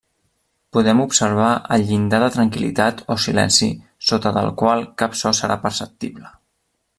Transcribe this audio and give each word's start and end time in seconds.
Podem 0.75 1.01
observar 1.01 1.49
el 1.75 1.85
llindar 1.89 2.21
de 2.23 2.29
tranquil·litat 2.37 3.03
o 3.17 3.19
silenci 3.27 3.69
sota 4.13 4.33
del 4.39 4.51
qual 4.63 4.83
cap 5.03 5.19
so 5.21 5.35
serà 5.43 5.59
perceptible. 5.69 6.35